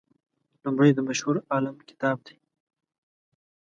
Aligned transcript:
لومړی 0.63 0.91
د 0.95 0.99
مشهور 1.07 1.35
عالم 1.51 1.75
کتاب 1.89 2.17
دی. 2.25 2.35